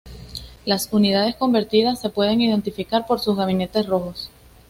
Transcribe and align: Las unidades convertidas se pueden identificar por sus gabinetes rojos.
Las 0.65 0.91
unidades 0.91 1.35
convertidas 1.35 2.01
se 2.01 2.09
pueden 2.09 2.41
identificar 2.41 3.05
por 3.05 3.19
sus 3.19 3.37
gabinetes 3.37 3.85
rojos. 3.85 4.31